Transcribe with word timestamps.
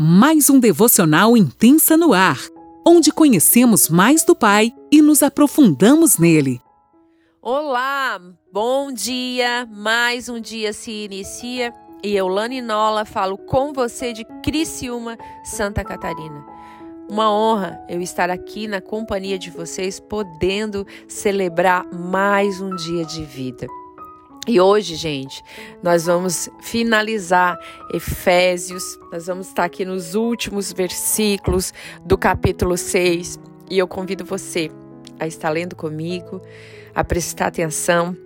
mais 0.00 0.48
um 0.48 0.60
devocional 0.60 1.36
intensa 1.36 1.96
no 1.96 2.12
ar, 2.12 2.38
onde 2.86 3.10
conhecemos 3.10 3.88
mais 3.88 4.24
do 4.24 4.32
Pai 4.32 4.72
e 4.92 5.02
nos 5.02 5.24
aprofundamos 5.24 6.18
nele. 6.18 6.60
Olá, 7.42 8.20
bom 8.52 8.92
dia! 8.92 9.68
Mais 9.68 10.28
um 10.28 10.40
dia 10.40 10.72
se 10.72 10.92
inicia 10.92 11.74
e 12.00 12.14
eu, 12.14 12.28
Lani 12.28 12.62
Nola, 12.62 13.04
falo 13.04 13.36
com 13.36 13.72
você 13.72 14.12
de 14.12 14.24
Criciúma, 14.40 15.18
Santa 15.42 15.82
Catarina. 15.82 16.46
Uma 17.10 17.32
honra 17.32 17.84
eu 17.88 18.00
estar 18.00 18.30
aqui 18.30 18.68
na 18.68 18.80
companhia 18.80 19.36
de 19.36 19.50
vocês, 19.50 19.98
podendo 19.98 20.86
celebrar 21.08 21.84
mais 21.92 22.60
um 22.60 22.76
dia 22.76 23.04
de 23.04 23.24
vida. 23.24 23.66
E 24.48 24.58
hoje, 24.62 24.94
gente, 24.94 25.44
nós 25.82 26.06
vamos 26.06 26.48
finalizar 26.62 27.58
Efésios, 27.92 28.98
nós 29.12 29.26
vamos 29.26 29.48
estar 29.48 29.64
aqui 29.64 29.84
nos 29.84 30.14
últimos 30.14 30.72
versículos 30.72 31.74
do 32.02 32.16
capítulo 32.16 32.74
6 32.78 33.38
e 33.70 33.76
eu 33.78 33.86
convido 33.86 34.24
você 34.24 34.70
a 35.20 35.26
estar 35.26 35.50
lendo 35.50 35.76
comigo, 35.76 36.40
a 36.94 37.04
prestar 37.04 37.48
atenção. 37.48 38.16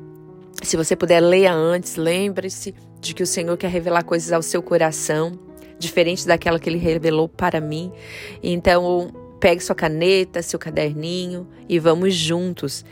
Se 0.62 0.76
você 0.76 0.94
puder, 0.94 1.18
leia 1.18 1.52
antes, 1.52 1.96
lembre-se 1.96 2.72
de 3.00 3.14
que 3.14 3.24
o 3.24 3.26
Senhor 3.26 3.56
quer 3.56 3.70
revelar 3.70 4.04
coisas 4.04 4.30
ao 4.30 4.42
seu 4.42 4.62
coração, 4.62 5.36
diferente 5.76 6.24
daquela 6.24 6.60
que 6.60 6.70
ele 6.70 6.78
revelou 6.78 7.28
para 7.28 7.60
mim. 7.60 7.90
Então, 8.40 9.12
pegue 9.40 9.60
sua 9.60 9.74
caneta, 9.74 10.40
seu 10.40 10.56
caderninho 10.56 11.48
e 11.68 11.80
vamos 11.80 12.14
juntos 12.14 12.84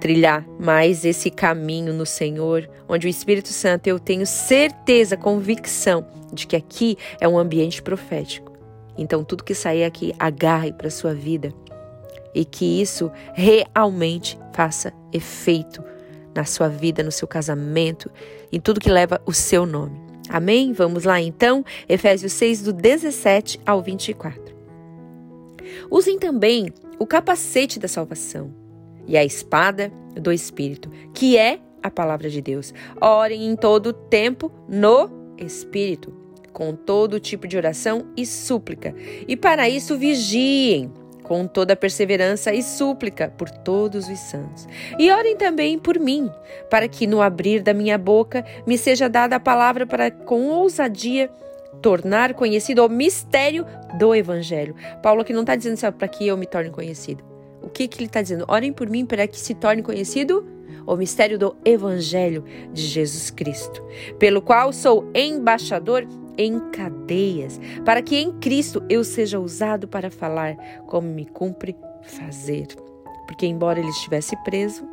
trilhar 0.00 0.44
mais 0.58 1.04
esse 1.04 1.30
caminho 1.30 1.92
no 1.92 2.06
Senhor, 2.06 2.68
onde 2.88 3.06
o 3.06 3.10
Espírito 3.10 3.48
Santo, 3.48 3.86
eu 3.86 4.00
tenho 4.00 4.26
certeza, 4.26 5.16
convicção 5.16 6.06
de 6.32 6.46
que 6.46 6.56
aqui 6.56 6.96
é 7.20 7.28
um 7.28 7.38
ambiente 7.38 7.82
profético. 7.82 8.50
Então, 8.96 9.22
tudo 9.22 9.44
que 9.44 9.54
sair 9.54 9.84
aqui, 9.84 10.12
agarre 10.18 10.72
para 10.72 10.90
sua 10.90 11.14
vida 11.14 11.52
e 12.34 12.44
que 12.44 12.80
isso 12.80 13.10
realmente 13.34 14.38
faça 14.52 14.92
efeito 15.12 15.82
na 16.34 16.44
sua 16.44 16.68
vida, 16.68 17.02
no 17.02 17.12
seu 17.12 17.28
casamento, 17.28 18.10
em 18.52 18.60
tudo 18.60 18.80
que 18.80 18.90
leva 18.90 19.20
o 19.26 19.32
seu 19.32 19.66
nome. 19.66 19.98
Amém? 20.28 20.72
Vamos 20.72 21.04
lá 21.04 21.20
então, 21.20 21.64
Efésios 21.88 22.32
6, 22.34 22.62
do 22.62 22.72
17 22.72 23.60
ao 23.66 23.82
24. 23.82 24.40
Usem 25.90 26.18
também 26.18 26.72
o 26.98 27.06
capacete 27.06 27.78
da 27.78 27.88
salvação 27.88 28.59
e 29.06 29.16
a 29.16 29.24
espada 29.24 29.92
do 30.14 30.32
Espírito, 30.32 30.90
que 31.14 31.36
é 31.36 31.58
a 31.82 31.90
palavra 31.90 32.28
de 32.28 32.40
Deus. 32.40 32.74
Orem 33.00 33.46
em 33.46 33.56
todo 33.56 33.92
tempo 33.92 34.52
no 34.68 35.34
Espírito, 35.38 36.12
com 36.52 36.74
todo 36.74 37.20
tipo 37.20 37.46
de 37.46 37.56
oração 37.56 38.06
e 38.16 38.26
súplica. 38.26 38.94
E 39.26 39.36
para 39.36 39.68
isso 39.68 39.96
vigiem 39.96 40.92
com 41.22 41.46
toda 41.46 41.76
perseverança 41.76 42.52
e 42.52 42.60
súplica 42.60 43.28
por 43.28 43.48
todos 43.48 44.08
os 44.08 44.18
santos. 44.18 44.66
E 44.98 45.12
orem 45.12 45.36
também 45.36 45.78
por 45.78 45.98
mim, 45.98 46.28
para 46.68 46.88
que 46.88 47.06
no 47.06 47.22
abrir 47.22 47.62
da 47.62 47.72
minha 47.72 47.96
boca 47.96 48.44
me 48.66 48.76
seja 48.76 49.08
dada 49.08 49.36
a 49.36 49.40
palavra 49.40 49.86
para 49.86 50.10
com 50.10 50.48
ousadia 50.48 51.30
tornar 51.80 52.34
conhecido 52.34 52.84
o 52.84 52.88
mistério 52.88 53.64
do 53.96 54.12
evangelho. 54.12 54.74
Paulo 55.02 55.22
aqui 55.22 55.32
não 55.32 55.42
está 55.42 55.54
dizendo 55.54 55.92
para 55.92 56.08
que 56.08 56.26
eu 56.26 56.36
me 56.36 56.46
torne 56.46 56.70
conhecido. 56.70 57.29
O 57.70 57.72
que, 57.72 57.86
que 57.86 57.98
ele 57.98 58.06
está 58.06 58.20
dizendo? 58.20 58.44
Orem 58.48 58.72
por 58.72 58.90
mim 58.90 59.06
para 59.06 59.28
que 59.28 59.38
se 59.38 59.54
torne 59.54 59.80
conhecido 59.80 60.44
o 60.84 60.96
mistério 60.96 61.38
do 61.38 61.56
Evangelho 61.64 62.44
de 62.72 62.82
Jesus 62.82 63.30
Cristo, 63.30 63.80
pelo 64.18 64.42
qual 64.42 64.72
sou 64.72 65.08
embaixador 65.14 66.04
em 66.36 66.58
cadeias, 66.70 67.60
para 67.84 68.02
que 68.02 68.16
em 68.16 68.32
Cristo 68.40 68.82
eu 68.88 69.04
seja 69.04 69.38
usado 69.38 69.86
para 69.86 70.10
falar 70.10 70.56
como 70.86 71.06
me 71.08 71.24
cumpre 71.24 71.76
fazer. 72.02 72.66
Porque, 73.28 73.46
embora 73.46 73.78
ele 73.78 73.90
estivesse 73.90 74.36
preso, 74.42 74.84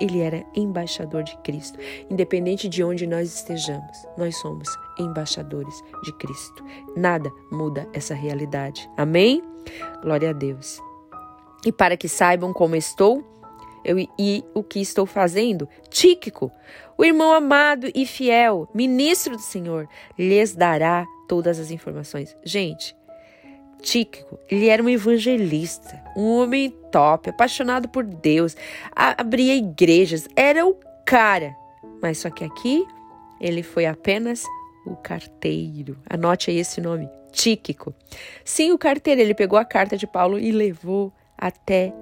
ele 0.00 0.20
era 0.20 0.44
embaixador 0.54 1.24
de 1.24 1.36
Cristo. 1.38 1.76
Independente 2.08 2.68
de 2.68 2.84
onde 2.84 3.04
nós 3.04 3.34
estejamos, 3.34 4.06
nós 4.16 4.36
somos 4.36 4.68
embaixadores 4.96 5.82
de 6.04 6.12
Cristo. 6.12 6.62
Nada 6.96 7.32
muda 7.50 7.88
essa 7.92 8.14
realidade. 8.14 8.88
Amém? 8.96 9.42
Glória 10.02 10.30
a 10.30 10.32
Deus. 10.32 10.80
E 11.66 11.72
para 11.72 11.96
que 11.96 12.08
saibam 12.08 12.52
como 12.52 12.76
estou 12.76 13.24
eu, 13.84 13.98
e 14.18 14.44
o 14.54 14.62
que 14.62 14.80
estou 14.80 15.04
fazendo, 15.04 15.68
Tíquico, 15.90 16.50
o 16.96 17.04
irmão 17.04 17.32
amado 17.32 17.90
e 17.92 18.06
fiel, 18.06 18.68
ministro 18.72 19.36
do 19.36 19.42
Senhor, 19.42 19.88
lhes 20.16 20.54
dará 20.54 21.04
todas 21.28 21.58
as 21.58 21.70
informações. 21.70 22.36
Gente, 22.44 22.96
Tíquico, 23.80 24.38
ele 24.48 24.68
era 24.68 24.82
um 24.82 24.88
evangelista, 24.88 26.02
um 26.16 26.38
homem 26.38 26.70
top, 26.90 27.30
apaixonado 27.30 27.88
por 27.88 28.04
Deus, 28.04 28.56
abria 28.94 29.54
igrejas, 29.54 30.28
era 30.34 30.66
o 30.66 30.76
cara. 31.04 31.54
Mas 32.00 32.18
só 32.18 32.30
que 32.30 32.44
aqui 32.44 32.84
ele 33.40 33.62
foi 33.62 33.86
apenas 33.86 34.44
o 34.84 34.96
carteiro. 34.96 35.96
Anote 36.08 36.50
aí 36.50 36.58
esse 36.58 36.80
nome, 36.80 37.08
Tíquico. 37.30 37.94
Sim, 38.44 38.72
o 38.72 38.78
carteiro, 38.78 39.20
ele 39.20 39.34
pegou 39.34 39.58
a 39.58 39.64
carta 39.64 39.96
de 39.96 40.06
Paulo 40.06 40.38
e 40.38 40.50
levou 40.50 41.12
até 41.36 41.92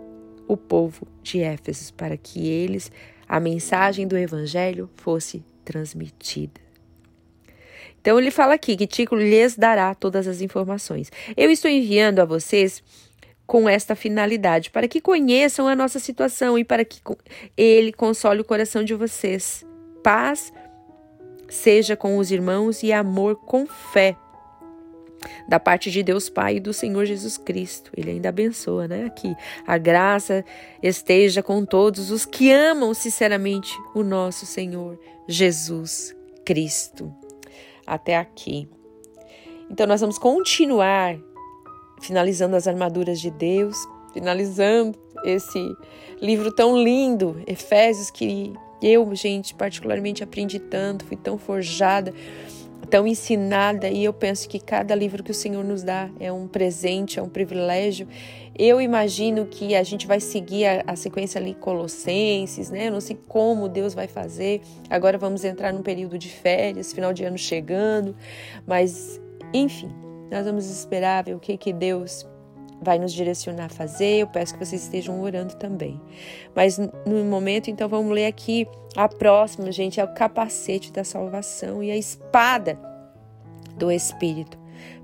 o 0.46 0.56
povo 0.56 1.06
de 1.22 1.40
Éfeso, 1.40 1.92
para 1.94 2.16
que 2.16 2.48
eles, 2.48 2.90
a 3.28 3.40
mensagem 3.40 4.06
do 4.06 4.16
evangelho 4.16 4.90
fosse 4.96 5.42
transmitida. 5.64 6.60
Então 8.00 8.18
ele 8.18 8.30
fala 8.30 8.54
aqui 8.54 8.76
que 8.76 8.86
Tico 8.86 9.16
lhes 9.16 9.56
dará 9.56 9.94
todas 9.94 10.28
as 10.28 10.42
informações. 10.42 11.10
Eu 11.36 11.50
estou 11.50 11.70
enviando 11.70 12.20
a 12.20 12.24
vocês 12.26 12.82
com 13.46 13.68
esta 13.68 13.94
finalidade, 13.94 14.70
para 14.70 14.88
que 14.88 15.00
conheçam 15.00 15.66
a 15.68 15.74
nossa 15.74 15.98
situação 15.98 16.58
e 16.58 16.64
para 16.64 16.84
que 16.84 17.00
ele 17.56 17.92
console 17.92 18.40
o 18.40 18.44
coração 18.44 18.84
de 18.84 18.94
vocês. 18.94 19.64
Paz 20.02 20.52
seja 21.48 21.96
com 21.96 22.18
os 22.18 22.30
irmãos 22.30 22.82
e 22.82 22.92
amor 22.92 23.36
com 23.36 23.66
fé 23.66 24.16
da 25.48 25.60
parte 25.60 25.90
de 25.90 26.02
Deus 26.02 26.28
Pai 26.28 26.56
e 26.56 26.60
do 26.60 26.72
Senhor 26.72 27.04
Jesus 27.04 27.36
Cristo. 27.38 27.90
Ele 27.96 28.12
ainda 28.12 28.28
abençoa, 28.28 28.88
né? 28.88 29.04
Aqui, 29.04 29.34
a 29.66 29.78
graça 29.78 30.44
esteja 30.82 31.42
com 31.42 31.64
todos 31.64 32.10
os 32.10 32.24
que 32.24 32.52
amam 32.52 32.94
sinceramente 32.94 33.76
o 33.94 34.02
nosso 34.02 34.46
Senhor 34.46 34.98
Jesus 35.28 36.14
Cristo. 36.44 37.12
Até 37.86 38.16
aqui. 38.16 38.68
Então, 39.70 39.86
nós 39.86 40.00
vamos 40.00 40.18
continuar 40.18 41.18
finalizando 42.00 42.56
as 42.56 42.66
armaduras 42.66 43.20
de 43.20 43.30
Deus, 43.30 43.76
finalizando 44.12 44.98
esse 45.24 45.74
livro 46.20 46.52
tão 46.52 46.76
lindo, 46.76 47.42
Efésios, 47.46 48.10
que 48.10 48.52
eu, 48.82 49.14
gente, 49.14 49.54
particularmente 49.54 50.22
aprendi 50.22 50.58
tanto, 50.58 51.04
fui 51.06 51.16
tão 51.16 51.38
forjada 51.38 52.12
tão 52.94 53.08
ensinada 53.08 53.88
e 53.88 54.04
eu 54.04 54.12
penso 54.12 54.48
que 54.48 54.60
cada 54.60 54.94
livro 54.94 55.24
que 55.24 55.32
o 55.32 55.34
Senhor 55.34 55.64
nos 55.64 55.82
dá 55.82 56.08
é 56.20 56.30
um 56.30 56.46
presente, 56.46 57.18
é 57.18 57.22
um 57.22 57.28
privilégio. 57.28 58.06
Eu 58.56 58.80
imagino 58.80 59.46
que 59.46 59.74
a 59.74 59.82
gente 59.82 60.06
vai 60.06 60.20
seguir 60.20 60.64
a, 60.64 60.84
a 60.86 60.94
sequência 60.94 61.40
ali 61.40 61.54
Colossenses, 61.54 62.70
né? 62.70 62.86
Eu 62.86 62.92
não 62.92 63.00
sei 63.00 63.18
como 63.26 63.68
Deus 63.68 63.94
vai 63.94 64.06
fazer. 64.06 64.60
Agora 64.88 65.18
vamos 65.18 65.44
entrar 65.44 65.72
num 65.72 65.82
período 65.82 66.16
de 66.16 66.28
férias, 66.28 66.92
final 66.92 67.12
de 67.12 67.24
ano 67.24 67.36
chegando, 67.36 68.14
mas 68.64 69.20
enfim, 69.52 69.90
nós 70.30 70.46
vamos 70.46 70.70
esperar 70.70 71.24
ver 71.24 71.34
o 71.34 71.40
que 71.40 71.56
que 71.56 71.72
Deus 71.72 72.24
vai 72.84 72.98
nos 72.98 73.12
direcionar 73.12 73.66
a 73.66 73.68
fazer. 73.68 74.20
Eu 74.20 74.26
peço 74.28 74.52
que 74.52 74.64
vocês 74.64 74.82
estejam 74.82 75.20
orando 75.20 75.56
também. 75.56 76.00
Mas 76.54 76.78
no 76.78 77.24
momento, 77.24 77.70
então, 77.70 77.88
vamos 77.88 78.12
ler 78.12 78.26
aqui 78.26 78.68
a 78.96 79.08
próxima, 79.08 79.72
gente, 79.72 79.98
é 79.98 80.04
o 80.04 80.14
capacete 80.14 80.92
da 80.92 81.02
salvação 81.02 81.82
e 81.82 81.90
a 81.90 81.96
espada 81.96 82.78
do 83.76 83.90
Espírito. 83.90 84.56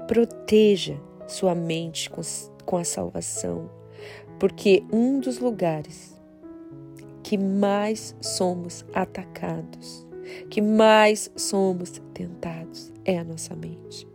Proteja 0.06 0.96
sua 1.26 1.54
mente 1.54 2.10
com, 2.10 2.20
com 2.64 2.76
a 2.76 2.84
salvação, 2.84 3.70
porque 4.38 4.84
um 4.92 5.18
dos 5.18 5.38
lugares 5.38 6.18
que 7.22 7.36
mais 7.38 8.14
somos 8.20 8.84
atacados, 8.92 10.06
que 10.48 10.60
mais 10.60 11.30
somos 11.36 12.00
tentados, 12.12 12.92
é 13.04 13.18
a 13.18 13.24
nossa 13.24 13.54
mente. 13.54 14.06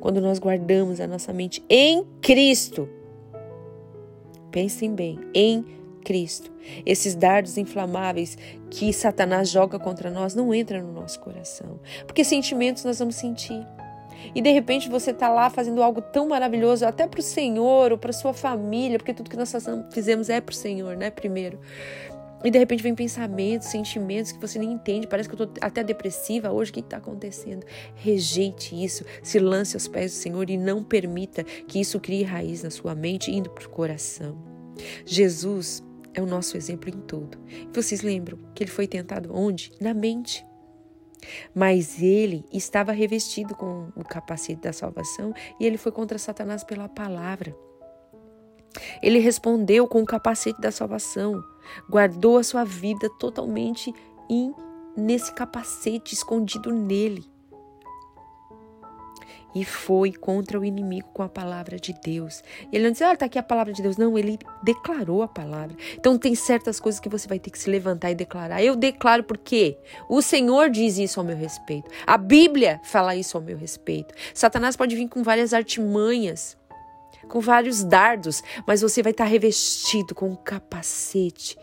Quando 0.00 0.20
nós 0.20 0.38
guardamos 0.38 1.00
a 1.00 1.06
nossa 1.06 1.32
mente 1.32 1.64
em 1.68 2.04
Cristo, 2.20 2.88
pensem 4.50 4.94
bem, 4.94 5.18
em 5.34 5.64
Cristo, 6.04 6.52
esses 6.84 7.14
dardos 7.14 7.56
inflamáveis 7.56 8.36
que 8.70 8.92
Satanás 8.92 9.48
joga 9.48 9.78
contra 9.78 10.10
nós 10.10 10.34
não 10.34 10.54
entram 10.54 10.82
no 10.82 10.92
nosso 10.92 11.18
coração, 11.20 11.80
porque 12.06 12.22
sentimentos 12.22 12.84
nós 12.84 12.98
vamos 12.98 13.16
sentir. 13.16 13.66
E 14.34 14.40
de 14.40 14.50
repente 14.50 14.88
você 14.88 15.10
está 15.10 15.28
lá 15.28 15.50
fazendo 15.50 15.82
algo 15.82 16.00
tão 16.00 16.28
maravilhoso, 16.28 16.86
até 16.86 17.06
para 17.06 17.20
o 17.20 17.22
Senhor 17.22 17.92
ou 17.92 17.98
para 17.98 18.12
sua 18.12 18.32
família, 18.32 18.98
porque 18.98 19.12
tudo 19.12 19.28
que 19.28 19.36
nós 19.36 19.52
fizemos 19.92 20.30
é 20.30 20.40
para 20.40 20.52
o 20.52 20.56
Senhor, 20.56 20.96
né? 20.96 21.10
Primeiro. 21.10 21.58
E 22.44 22.50
de 22.50 22.58
repente 22.58 22.82
vem 22.82 22.94
pensamentos, 22.94 23.68
sentimentos 23.68 24.30
que 24.30 24.38
você 24.38 24.58
nem 24.58 24.72
entende. 24.72 25.06
Parece 25.06 25.28
que 25.28 25.34
eu 25.34 25.46
tô 25.46 25.54
até 25.62 25.82
depressiva 25.82 26.52
hoje. 26.52 26.70
O 26.70 26.74
que 26.74 26.80
está 26.80 26.98
acontecendo? 26.98 27.64
Rejeite 27.94 28.74
isso. 28.84 29.02
Se 29.22 29.38
lance 29.38 29.74
aos 29.74 29.88
pés 29.88 30.12
do 30.12 30.16
Senhor 30.16 30.50
e 30.50 30.58
não 30.58 30.84
permita 30.84 31.42
que 31.42 31.80
isso 31.80 31.98
crie 31.98 32.22
raiz 32.22 32.62
na 32.62 32.70
sua 32.70 32.94
mente, 32.94 33.30
indo 33.30 33.48
para 33.48 33.66
o 33.66 33.70
coração. 33.70 34.36
Jesus 35.06 35.82
é 36.12 36.20
o 36.20 36.26
nosso 36.26 36.56
exemplo 36.56 36.90
em 36.90 37.00
tudo. 37.00 37.38
Vocês 37.72 38.02
lembram 38.02 38.38
que 38.54 38.62
ele 38.62 38.70
foi 38.70 38.86
tentado 38.86 39.34
onde? 39.34 39.72
Na 39.80 39.94
mente. 39.94 40.44
Mas 41.54 42.02
ele 42.02 42.44
estava 42.52 42.92
revestido 42.92 43.54
com 43.54 43.88
o 43.96 44.04
capacete 44.04 44.60
da 44.60 44.72
salvação 44.72 45.32
e 45.58 45.66
ele 45.66 45.78
foi 45.78 45.90
contra 45.90 46.18
Satanás 46.18 46.62
pela 46.62 46.88
palavra. 46.88 47.56
Ele 49.02 49.18
respondeu 49.18 49.86
com 49.86 50.02
o 50.02 50.06
capacete 50.06 50.60
da 50.60 50.70
salvação, 50.70 51.42
guardou 51.88 52.38
a 52.38 52.42
sua 52.42 52.64
vida 52.64 53.08
totalmente 53.18 53.94
in, 54.28 54.54
nesse 54.96 55.32
capacete 55.32 56.14
escondido 56.14 56.72
nele. 56.72 57.24
E 59.54 59.64
foi 59.64 60.12
contra 60.12 60.58
o 60.58 60.64
inimigo 60.64 61.08
com 61.14 61.22
a 61.22 61.28
palavra 61.28 61.78
de 61.78 61.94
Deus. 62.04 62.42
Ele 62.72 62.84
não 62.84 62.90
disse, 62.90 63.04
ah, 63.04 63.12
está 63.12 63.26
aqui 63.26 63.38
a 63.38 63.42
palavra 63.42 63.72
de 63.72 63.80
Deus. 63.80 63.96
Não, 63.96 64.18
ele 64.18 64.36
declarou 64.64 65.22
a 65.22 65.28
palavra. 65.28 65.76
Então 65.96 66.18
tem 66.18 66.34
certas 66.34 66.80
coisas 66.80 67.00
que 67.00 67.08
você 67.08 67.28
vai 67.28 67.38
ter 67.38 67.50
que 67.50 67.58
se 67.58 67.70
levantar 67.70 68.10
e 68.10 68.16
declarar. 68.16 68.64
Eu 68.64 68.74
declaro 68.74 69.22
porque 69.22 69.78
o 70.08 70.20
Senhor 70.20 70.68
diz 70.70 70.98
isso 70.98 71.20
ao 71.20 71.26
meu 71.26 71.36
respeito. 71.36 71.88
A 72.04 72.18
Bíblia 72.18 72.80
fala 72.82 73.14
isso 73.14 73.36
ao 73.36 73.42
meu 73.42 73.56
respeito. 73.56 74.12
Satanás 74.34 74.74
pode 74.74 74.96
vir 74.96 75.08
com 75.08 75.22
várias 75.22 75.54
artimanhas 75.54 76.56
com 77.24 77.40
vários 77.40 77.82
dardos, 77.82 78.42
mas 78.66 78.80
você 78.80 79.02
vai 79.02 79.12
estar 79.12 79.24
revestido 79.24 80.14
com 80.14 80.32
o 80.32 80.36
capacete 80.36 81.58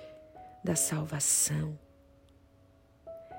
da 0.64 0.76
salvação 0.76 1.78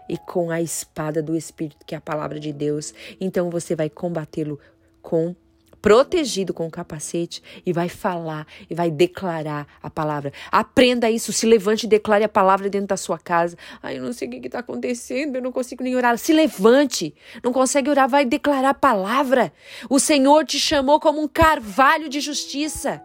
e 0.08 0.18
com 0.18 0.50
a 0.50 0.60
espada 0.60 1.22
do 1.22 1.36
Espírito, 1.36 1.86
que 1.86 1.94
é 1.94 1.98
a 1.98 2.00
palavra 2.00 2.38
de 2.38 2.52
Deus. 2.52 2.92
Então 3.20 3.50
você 3.50 3.74
vai 3.74 3.88
combatê-lo 3.88 4.58
com 5.00 5.34
protegido 5.82 6.54
com 6.54 6.66
o 6.66 6.70
capacete 6.70 7.42
e 7.66 7.72
vai 7.72 7.88
falar 7.88 8.46
e 8.70 8.74
vai 8.74 8.90
declarar 8.90 9.66
a 9.82 9.90
palavra. 9.90 10.32
Aprenda 10.50 11.10
isso, 11.10 11.32
se 11.32 11.44
levante 11.44 11.84
e 11.84 11.88
declare 11.88 12.22
a 12.22 12.28
palavra 12.28 12.70
dentro 12.70 12.86
da 12.86 12.96
sua 12.96 13.18
casa. 13.18 13.58
Ai, 13.82 13.98
eu 13.98 14.02
não 14.02 14.12
sei 14.12 14.28
o 14.28 14.30
que 14.30 14.46
está 14.46 14.60
acontecendo, 14.60 15.36
eu 15.36 15.42
não 15.42 15.50
consigo 15.50 15.82
nem 15.82 15.96
orar. 15.96 16.16
Se 16.16 16.32
levante, 16.32 17.12
não 17.42 17.52
consegue 17.52 17.90
orar, 17.90 18.08
vai 18.08 18.24
declarar 18.24 18.70
a 18.70 18.74
palavra. 18.74 19.52
O 19.90 19.98
Senhor 19.98 20.46
te 20.46 20.58
chamou 20.58 21.00
como 21.00 21.20
um 21.20 21.28
carvalho 21.28 22.08
de 22.08 22.20
justiça. 22.20 23.02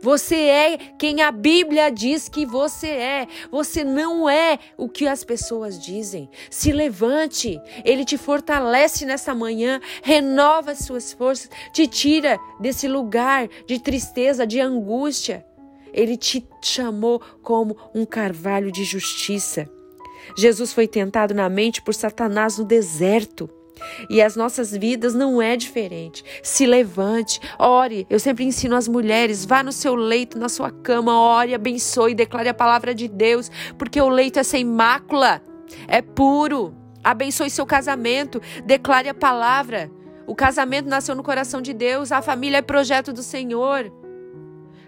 Você 0.00 0.36
é 0.36 0.78
quem 0.98 1.22
a 1.22 1.30
Bíblia 1.30 1.90
diz 1.90 2.28
que 2.28 2.44
você 2.44 2.88
é. 2.88 3.26
Você 3.50 3.84
não 3.84 4.28
é 4.28 4.58
o 4.76 4.88
que 4.88 5.06
as 5.06 5.24
pessoas 5.24 5.78
dizem. 5.78 6.28
Se 6.50 6.72
levante. 6.72 7.60
Ele 7.84 8.04
te 8.04 8.18
fortalece 8.18 9.06
nessa 9.06 9.34
manhã, 9.34 9.80
renova 10.02 10.72
as 10.72 10.80
suas 10.80 11.12
forças, 11.12 11.50
te 11.72 11.86
tira 11.86 12.38
desse 12.60 12.88
lugar 12.88 13.48
de 13.66 13.78
tristeza, 13.78 14.46
de 14.46 14.60
angústia. 14.60 15.44
Ele 15.92 16.16
te 16.16 16.46
chamou 16.62 17.20
como 17.42 17.76
um 17.94 18.04
carvalho 18.04 18.70
de 18.70 18.84
justiça. 18.84 19.68
Jesus 20.36 20.72
foi 20.72 20.88
tentado 20.88 21.32
na 21.32 21.48
mente 21.48 21.80
por 21.80 21.94
Satanás 21.94 22.58
no 22.58 22.64
deserto. 22.64 23.48
E 24.08 24.22
as 24.22 24.36
nossas 24.36 24.72
vidas 24.72 25.14
não 25.14 25.40
é 25.40 25.56
diferente. 25.56 26.24
Se 26.42 26.66
levante, 26.66 27.40
ore. 27.58 28.06
Eu 28.08 28.18
sempre 28.18 28.44
ensino 28.44 28.76
as 28.76 28.88
mulheres: 28.88 29.44
vá 29.44 29.62
no 29.62 29.72
seu 29.72 29.94
leito, 29.94 30.38
na 30.38 30.48
sua 30.48 30.70
cama, 30.70 31.18
ore, 31.20 31.54
abençoe, 31.54 32.14
declare 32.14 32.48
a 32.48 32.54
palavra 32.54 32.94
de 32.94 33.08
Deus, 33.08 33.50
porque 33.78 34.00
o 34.00 34.08
leito 34.08 34.38
é 34.38 34.42
sem 34.42 34.64
mácula, 34.64 35.42
é 35.86 36.00
puro. 36.00 36.74
Abençoe 37.02 37.50
seu 37.50 37.64
casamento, 37.64 38.42
declare 38.64 39.08
a 39.08 39.14
palavra. 39.14 39.90
O 40.26 40.34
casamento 40.34 40.88
nasceu 40.88 41.14
no 41.14 41.22
coração 41.22 41.62
de 41.62 41.72
Deus, 41.72 42.10
a 42.10 42.20
família 42.20 42.58
é 42.58 42.62
projeto 42.62 43.12
do 43.12 43.22
Senhor. 43.22 43.92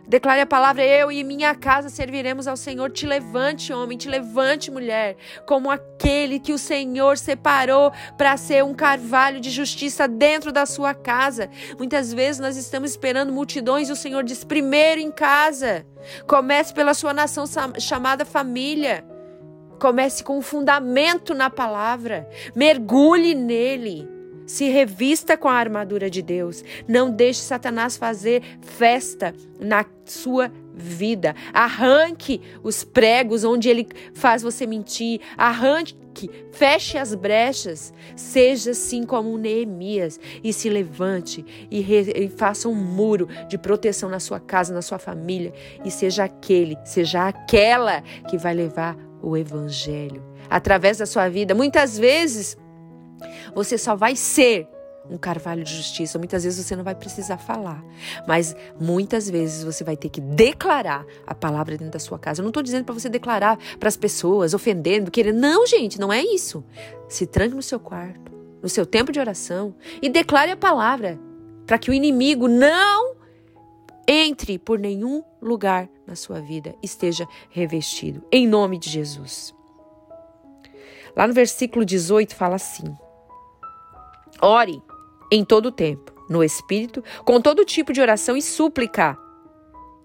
Declare 0.08 0.40
a 0.40 0.46
palavra: 0.46 0.82
Eu 0.82 1.12
e 1.12 1.22
minha 1.22 1.54
casa 1.54 1.90
serviremos 1.90 2.48
ao 2.48 2.56
Senhor. 2.56 2.90
Te 2.90 3.06
levante, 3.06 3.72
homem, 3.74 3.98
te 3.98 4.08
levante, 4.08 4.70
mulher, 4.70 5.16
como 5.46 5.70
aquele 5.70 6.40
que 6.40 6.52
o 6.52 6.58
Senhor 6.58 7.18
separou 7.18 7.92
para 8.16 8.36
ser 8.38 8.64
um 8.64 8.72
carvalho 8.72 9.38
de 9.38 9.50
justiça 9.50 10.08
dentro 10.08 10.50
da 10.50 10.64
sua 10.64 10.94
casa. 10.94 11.50
Muitas 11.76 12.12
vezes 12.12 12.40
nós 12.40 12.56
estamos 12.56 12.92
esperando 12.92 13.32
multidões 13.32 13.90
e 13.90 13.92
o 13.92 13.96
Senhor 13.96 14.24
diz: 14.24 14.42
primeiro 14.44 15.00
em 15.00 15.10
casa. 15.10 15.86
Comece 16.26 16.72
pela 16.72 16.94
sua 16.94 17.12
nação 17.12 17.44
chamada 17.78 18.24
família. 18.24 19.04
Comece 19.78 20.24
com 20.24 20.38
um 20.38 20.42
fundamento 20.42 21.34
na 21.34 21.50
palavra. 21.50 22.28
Mergulhe 22.54 23.34
nele. 23.34 24.17
Se 24.48 24.70
revista 24.70 25.36
com 25.36 25.46
a 25.46 25.52
armadura 25.52 26.08
de 26.08 26.22
Deus. 26.22 26.64
Não 26.88 27.10
deixe 27.10 27.40
Satanás 27.40 27.98
fazer 27.98 28.42
festa 28.62 29.34
na 29.60 29.84
sua 30.06 30.50
vida. 30.74 31.36
Arranque 31.52 32.40
os 32.62 32.82
pregos 32.82 33.44
onde 33.44 33.68
ele 33.68 33.86
faz 34.14 34.40
você 34.40 34.66
mentir. 34.66 35.20
Arranque, 35.36 36.30
feche 36.50 36.96
as 36.96 37.14
brechas. 37.14 37.92
Seja 38.16 38.70
assim 38.70 39.04
como 39.04 39.36
Neemias 39.36 40.18
e 40.42 40.50
se 40.50 40.70
levante 40.70 41.44
e, 41.70 41.80
re, 41.82 42.10
e 42.16 42.28
faça 42.30 42.70
um 42.70 42.74
muro 42.74 43.28
de 43.50 43.58
proteção 43.58 44.08
na 44.08 44.18
sua 44.18 44.40
casa, 44.40 44.72
na 44.72 44.80
sua 44.80 44.98
família. 44.98 45.52
E 45.84 45.90
seja 45.90 46.24
aquele, 46.24 46.74
seja 46.86 47.28
aquela 47.28 48.00
que 48.30 48.38
vai 48.38 48.54
levar 48.54 48.96
o 49.20 49.36
evangelho 49.36 50.24
através 50.48 50.96
da 50.96 51.04
sua 51.04 51.28
vida. 51.28 51.54
Muitas 51.54 51.98
vezes 51.98 52.56
você 53.54 53.76
só 53.78 53.96
vai 53.96 54.16
ser 54.16 54.68
um 55.10 55.16
carvalho 55.16 55.64
de 55.64 55.74
justiça. 55.74 56.18
Muitas 56.18 56.44
vezes 56.44 56.64
você 56.64 56.76
não 56.76 56.84
vai 56.84 56.94
precisar 56.94 57.38
falar, 57.38 57.82
mas 58.26 58.54
muitas 58.80 59.28
vezes 59.28 59.64
você 59.64 59.82
vai 59.82 59.96
ter 59.96 60.08
que 60.08 60.20
declarar 60.20 61.06
a 61.26 61.34
palavra 61.34 61.76
dentro 61.76 61.92
da 61.92 61.98
sua 61.98 62.18
casa. 62.18 62.40
Eu 62.40 62.44
não 62.44 62.50
estou 62.50 62.62
dizendo 62.62 62.84
para 62.84 62.94
você 62.94 63.08
declarar 63.08 63.58
para 63.78 63.88
as 63.88 63.96
pessoas, 63.96 64.54
ofendendo, 64.54 65.10
querendo. 65.10 65.38
Não, 65.38 65.66
gente, 65.66 65.98
não 65.98 66.12
é 66.12 66.22
isso. 66.22 66.64
Se 67.08 67.26
tranque 67.26 67.54
no 67.54 67.62
seu 67.62 67.80
quarto, 67.80 68.32
no 68.62 68.68
seu 68.68 68.84
tempo 68.84 69.12
de 69.12 69.20
oração 69.20 69.74
e 70.02 70.08
declare 70.08 70.50
a 70.50 70.56
palavra 70.56 71.18
para 71.66 71.78
que 71.78 71.90
o 71.90 71.94
inimigo 71.94 72.48
não 72.48 73.16
entre 74.06 74.58
por 74.58 74.78
nenhum 74.78 75.22
lugar 75.40 75.88
na 76.06 76.16
sua 76.16 76.40
vida, 76.40 76.74
esteja 76.82 77.28
revestido. 77.50 78.24
Em 78.32 78.46
nome 78.46 78.78
de 78.78 78.88
Jesus. 78.88 79.54
Lá 81.14 81.26
no 81.26 81.34
versículo 81.34 81.84
18 81.84 82.34
fala 82.34 82.56
assim: 82.56 82.96
Ore 84.40 84.82
em 85.30 85.44
todo 85.44 85.66
o 85.66 85.72
tempo, 85.72 86.12
no 86.28 86.42
Espírito, 86.42 87.02
com 87.24 87.40
todo 87.40 87.64
tipo 87.64 87.92
de 87.92 88.00
oração 88.00 88.36
e 88.36 88.42
súplica. 88.42 89.16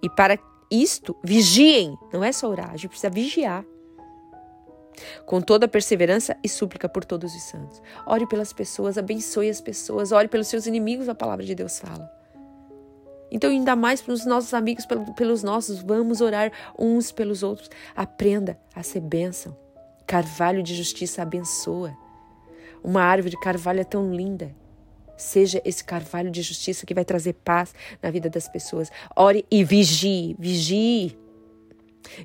E 0.02 0.10
para 0.10 0.38
isto, 0.70 1.16
vigiem. 1.24 1.98
Não 2.12 2.24
é 2.24 2.32
só 2.32 2.50
orar, 2.50 2.72
a 2.72 2.78
gente 2.78 2.90
precisa 2.90 3.10
vigiar. 3.10 3.66
Com 5.26 5.42
toda 5.42 5.68
perseverança 5.68 6.38
e 6.44 6.50
súplica 6.50 6.88
por 6.88 7.04
todos 7.04 7.34
os 7.34 7.44
santos. 7.44 7.82
Ore 8.06 8.28
pelas 8.28 8.54
pessoas, 8.54 8.98
abençoe 8.98 9.50
as 9.50 9.62
pessoas, 9.62 10.12
ore 10.12 10.28
pelos 10.28 10.48
seus 10.48 10.66
inimigos, 10.68 11.10
a 11.10 11.16
palavra 11.16 11.46
de 11.46 11.56
Deus 11.56 11.80
fala. 11.80 12.10
Então, 13.32 13.50
ainda 13.50 13.76
mais 13.76 14.00
pelos 14.00 14.26
nossos 14.26 14.54
amigos, 14.54 14.86
pelos 15.16 15.42
nossos, 15.42 15.82
vamos 15.82 16.22
orar 16.22 16.52
uns 16.78 17.12
pelos 17.12 17.42
outros. 17.42 17.70
Aprenda 17.96 18.60
a 18.76 18.84
ser 18.84 19.00
bênção. 19.00 19.58
Carvalho 20.06 20.62
de 20.62 20.76
justiça 20.76 21.24
abençoa. 21.24 22.03
Uma 22.84 23.02
árvore 23.02 23.32
de 23.32 23.40
carvalho 23.40 23.80
é 23.80 23.84
tão 23.86 24.14
linda. 24.14 24.54
Seja 25.16 25.62
esse 25.64 25.84
carvalho 25.84 26.30
de 26.30 26.42
justiça 26.42 26.86
que 26.86 26.94
vai 26.94 27.06
trazer 27.06 27.34
paz 27.34 27.74
na 28.02 28.12
vida 28.12 28.30
das 28.30 28.48
pessoas. 28.48 28.92
Ore 29.16 29.46
e 29.50 29.64
vigie, 29.64 30.36
vigie. 30.38 31.18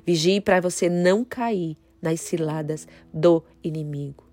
Vigie 0.05 0.41
para 0.41 0.59
você 0.59 0.89
não 0.89 1.23
cair 1.23 1.77
nas 2.01 2.19
ciladas 2.19 2.87
do 3.13 3.43
inimigo. 3.63 4.27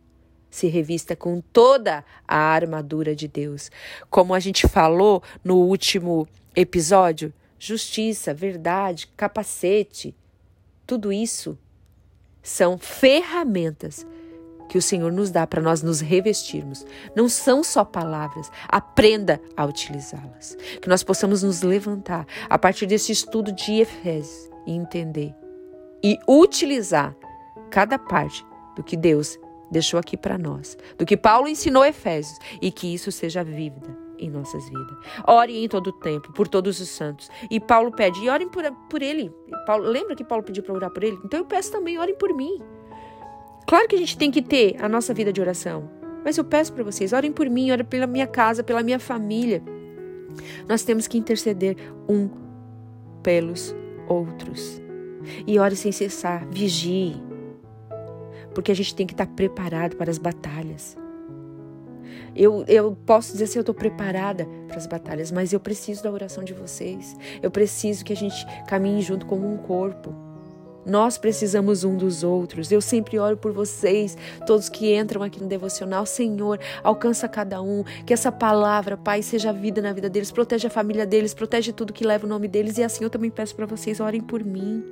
Se 0.51 0.67
revista 0.67 1.15
com 1.15 1.41
toda 1.41 2.05
a 2.27 2.37
armadura 2.37 3.15
de 3.15 3.29
Deus. 3.29 3.71
Como 4.11 4.35
a 4.35 4.41
gente 4.41 4.67
falou 4.67 5.23
no 5.45 5.59
último 5.59 6.27
episódio, 6.55 7.33
justiça, 7.59 8.35
verdade, 8.35 9.09
capacete, 9.17 10.15
tudo 10.87 11.13
isso 11.13 11.59
são 12.43 12.79
ferramentas 12.79 14.07
que 14.69 14.79
o 14.79 14.83
Senhor 14.83 15.13
nos 15.13 15.31
dá 15.31 15.47
para 15.47 15.63
nós 15.63 15.83
nos 15.83 16.01
revestirmos. 16.01 16.85
Não 17.15 17.29
são 17.29 17.63
só 17.63 17.85
palavras, 17.85 18.51
aprenda 18.69 19.41
a 19.57 19.65
utilizá-las. 19.65 20.57
Que 20.81 20.89
nós 20.89 21.03
possamos 21.03 21.43
nos 21.43 21.63
levantar 21.63 22.27
a 22.49 22.59
partir 22.59 22.87
desse 22.87 23.13
estudo 23.13 23.53
de 23.53 23.81
Efésios 23.81 24.51
e 24.67 24.73
entender 24.73 25.35
e 26.03 26.19
utilizar 26.29 27.17
cada 27.71 27.99
parte 27.99 28.45
do 28.77 28.83
que 28.83 28.97
Deus 28.97 29.39
deixou 29.71 29.99
aqui 29.99 30.17
para 30.17 30.39
nós, 30.39 30.77
do 30.97 31.05
que 31.05 31.17
Paulo 31.17 31.49
ensinou 31.49 31.85
Efésios 31.85 32.39
e 32.63 32.71
que 32.71 32.93
isso 32.95 33.11
seja 33.11 33.43
vívida 33.43 33.97
em 34.19 34.31
nossas 34.31 34.69
vidas. 34.69 34.97
Ore 35.27 35.65
em 35.65 35.69
todo 35.69 35.89
o 35.89 35.93
tempo, 35.93 36.33
por 36.33 36.49
todos 36.49 36.81
os 36.81 36.89
santos. 36.89 37.29
E 37.51 37.61
Paulo 37.61 37.91
pede, 37.91 38.23
e 38.23 38.29
orem 38.29 38.49
por, 38.49 38.65
por 38.89 39.03
ele. 39.03 39.33
Paulo, 39.67 39.89
lembra 39.89 40.15
que 40.15 40.25
Paulo 40.25 40.45
pediu 40.45 40.63
para 40.63 40.75
orar 40.75 40.91
por 40.91 41.03
ele? 41.05 41.19
Então 41.25 41.41
eu 41.41 41.45
peço 41.45 41.73
também, 41.73 41.99
orem 41.99 42.17
por 42.17 42.33
mim. 42.35 42.63
Claro 43.67 43.89
que 43.89 43.97
a 43.97 43.99
gente 43.99 44.17
tem 44.17 44.31
que 44.31 44.41
ter 44.41 44.77
a 44.81 44.89
nossa 44.89 45.13
vida 45.13 45.33
de 45.33 45.41
oração. 45.41 45.91
Mas 46.25 46.39
eu 46.39 46.45
peço 46.45 46.73
para 46.73 46.85
vocês, 46.85 47.13
orem 47.13 47.33
por 47.33 47.49
mim, 47.49 47.71
orem 47.71 47.85
pela 47.85 48.07
minha 48.07 48.27
casa, 48.27 48.63
pela 48.63 48.83
minha 48.83 48.99
família. 48.99 49.63
Nós 50.69 50.83
temos 50.83 51.07
que 51.07 51.19
interceder 51.19 51.77
um 52.09 52.29
pelos 53.23 53.75
outros. 54.09 54.81
E 55.47 55.59
ore 55.59 55.77
sem 55.77 55.91
cessar, 55.93 56.47
vigie. 56.49 57.21
Porque 58.55 58.71
a 58.71 58.75
gente 58.75 58.95
tem 58.95 59.07
que 59.07 59.15
estar 59.15 59.27
preparado 59.27 59.97
para 59.97 60.11
as 60.11 60.19
batalhas. 60.19 60.97
Eu, 62.35 62.65
eu 62.69 62.97
posso 63.07 63.33
dizer 63.33 63.45
assim, 63.45 63.59
eu 63.59 63.63
estou 63.63 63.75
preparada 63.75 64.47
para 64.69 64.77
as 64.77 64.87
batalhas, 64.87 65.33
mas 65.33 65.53
eu 65.53 65.61
preciso 65.61 66.03
da 66.03 66.11
oração 66.11 66.45
de 66.45 66.53
vocês. 66.53 67.17
Eu 67.43 67.51
preciso 67.51 68.05
que 68.05 68.13
a 68.13 68.17
gente 68.17 68.47
caminhe 68.69 69.01
junto 69.01 69.27
como 69.27 69.51
um 69.51 69.57
corpo. 69.57 70.26
Nós 70.87 71.19
precisamos 71.19 71.83
um 71.83 71.97
dos 71.97 72.23
outros. 72.23 72.71
Eu 72.71 72.81
sempre 72.81 73.19
oro 73.19 73.37
por 73.37 73.51
vocês, 73.51 74.17
todos 74.47 74.69
que 74.69 74.97
entram 74.97 75.23
aqui 75.23 75.43
no 75.43 75.49
devocional. 75.49 76.07
Senhor, 76.07 76.61
alcança 76.83 77.29
cada 77.29 77.61
um. 77.61 77.83
Que 78.07 78.15
essa 78.15 78.31
palavra, 78.31 78.97
Pai, 78.97 79.21
seja 79.23 79.53
vida 79.53 79.83
na 79.83 79.93
vida 79.93 80.09
deles. 80.09 80.31
Protege 80.31 80.69
a 80.69 80.71
família 80.71 81.05
deles, 81.05 81.35
protege 81.35 81.73
tudo 81.73 81.93
que 81.93 82.07
leva 82.07 82.25
o 82.25 82.29
nome 82.29 82.47
deles. 82.47 82.79
E 82.79 82.85
assim 82.85 83.03
eu 83.03 83.11
também 83.11 83.31
peço 83.31 83.57
para 83.57 83.67
vocês, 83.67 83.99
orem 83.99 84.21
por 84.21 84.45
mim. 84.45 84.85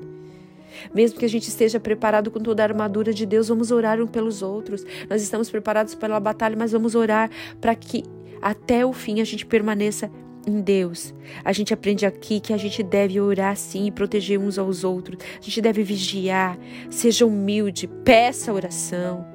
Mesmo 0.93 1.19
que 1.19 1.25
a 1.25 1.29
gente 1.29 1.49
esteja 1.49 1.79
preparado 1.79 2.31
com 2.31 2.41
toda 2.41 2.63
a 2.63 2.67
armadura 2.67 3.15
de 3.15 3.25
Deus, 3.25 3.47
vamos 3.47 3.71
orar 3.71 4.01
um 4.01 4.07
pelos 4.09 4.43
outros. 4.43 4.85
Nós 5.09 5.23
estamos 5.23 5.49
preparados 5.49 5.95
pela 5.95 6.19
batalha, 6.19 6.57
mas 6.57 6.73
vamos 6.73 6.97
orar 6.97 7.31
para 7.61 7.75
que 7.77 8.03
até 8.43 8.85
o 8.85 8.93
fim 8.93 9.21
a 9.21 9.25
gente 9.25 9.47
permaneça 9.47 10.11
em 10.47 10.61
Deus. 10.61 11.15
A 11.45 11.53
gente 11.53 11.73
aprende 11.73 12.07
aqui 12.07 12.41
que 12.41 12.53
a 12.53 12.57
gente 12.57 12.83
deve 12.83 13.21
orar 13.21 13.57
sim 13.57 13.87
e 13.87 13.91
proteger 13.91 14.39
uns 14.39 14.59
aos 14.59 14.85
outros. 14.85 15.19
A 15.39 15.43
gente 15.43 15.61
deve 15.61 15.83
vigiar, 15.83 16.59
seja 16.91 17.27
humilde, 17.27 17.87
peça 17.87 18.53
oração. 18.53 19.27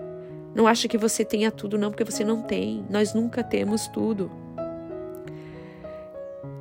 Não 0.53 0.67
acha 0.67 0.87
que 0.87 0.97
você 0.97 1.23
tenha 1.23 1.51
tudo, 1.51 1.77
não, 1.77 1.91
porque 1.91 2.03
você 2.03 2.23
não 2.23 2.41
tem. 2.41 2.85
Nós 2.89 3.13
nunca 3.13 3.43
temos 3.43 3.87
tudo. 3.87 4.31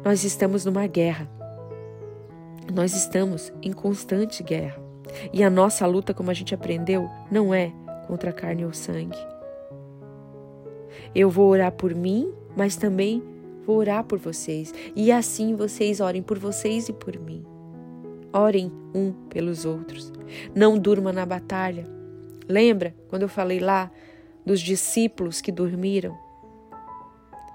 Nós 0.04 0.24
estamos 0.24 0.64
numa 0.64 0.86
guerra. 0.86 1.28
Nós 2.72 2.94
estamos 2.94 3.52
em 3.62 3.72
constante 3.72 4.42
guerra. 4.42 4.80
E 5.32 5.42
a 5.42 5.48
nossa 5.48 5.86
luta, 5.86 6.12
como 6.12 6.30
a 6.30 6.34
gente 6.34 6.54
aprendeu, 6.54 7.08
não 7.30 7.54
é 7.54 7.72
contra 8.06 8.30
a 8.30 8.32
carne 8.32 8.64
ou 8.64 8.72
sangue. 8.72 9.18
Eu 11.14 11.30
vou 11.30 11.48
orar 11.48 11.72
por 11.72 11.94
mim, 11.94 12.32
mas 12.56 12.76
também 12.76 13.22
vou 13.68 13.76
orar 13.76 14.02
por 14.02 14.18
vocês. 14.18 14.72
E 14.96 15.12
assim 15.12 15.54
vocês 15.54 16.00
orem 16.00 16.22
por 16.22 16.38
vocês 16.38 16.88
e 16.88 16.92
por 16.92 17.18
mim. 17.18 17.44
Orem 18.32 18.72
um 18.94 19.12
pelos 19.28 19.66
outros. 19.66 20.10
Não 20.54 20.78
durma 20.78 21.12
na 21.12 21.26
batalha. 21.26 21.86
Lembra 22.48 22.94
quando 23.08 23.22
eu 23.22 23.28
falei 23.28 23.60
lá 23.60 23.90
dos 24.44 24.60
discípulos 24.60 25.42
que 25.42 25.52
dormiram? 25.52 26.16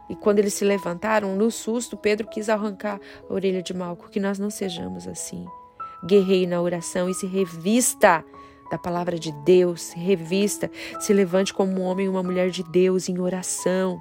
E 0.08 0.16
quando 0.16 0.38
eles 0.38 0.54
se 0.54 0.64
levantaram, 0.64 1.36
no 1.36 1.50
susto, 1.50 1.98
Pedro 1.98 2.28
quis 2.28 2.48
arrancar 2.48 3.00
a 3.28 3.34
orelha 3.34 3.64
de 3.64 3.74
Malco. 3.74 4.12
Que 4.12 4.20
nós 4.20 4.38
não 4.38 4.52
sejamos 4.52 5.08
assim. 5.08 5.46
Guerreie 6.06 6.46
na 6.46 6.62
oração 6.62 7.10
e 7.10 7.14
se 7.16 7.26
revista 7.26 8.24
da 8.70 8.78
palavra 8.78 9.18
de 9.18 9.32
Deus, 9.44 9.82
se 9.82 9.98
revista, 9.98 10.70
se 11.00 11.12
levante 11.12 11.54
como 11.54 11.72
um 11.72 11.82
homem 11.82 12.06
e 12.06 12.10
uma 12.10 12.22
mulher 12.22 12.52
de 12.52 12.62
Deus 12.64 13.10
em 13.10 13.20
oração. 13.20 14.00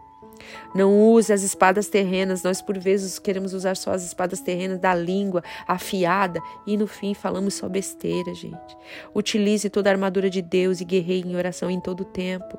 Não 0.74 0.98
use 1.12 1.32
as 1.32 1.42
espadas 1.42 1.88
terrenas. 1.88 2.42
Nós, 2.42 2.62
por 2.62 2.78
vezes, 2.78 3.18
queremos 3.18 3.54
usar 3.54 3.76
só 3.76 3.92
as 3.92 4.04
espadas 4.04 4.40
terrenas 4.40 4.78
da 4.78 4.94
língua 4.94 5.42
afiada 5.66 6.40
e, 6.66 6.76
no 6.76 6.86
fim, 6.86 7.14
falamos 7.14 7.54
só 7.54 7.68
besteira, 7.68 8.34
gente. 8.34 8.76
Utilize 9.14 9.68
toda 9.70 9.90
a 9.90 9.92
armadura 9.92 10.30
de 10.30 10.42
Deus 10.42 10.80
e 10.80 10.84
guerreie 10.84 11.26
em 11.26 11.36
oração 11.36 11.70
em 11.70 11.80
todo 11.80 12.00
o 12.00 12.06
tempo. 12.06 12.58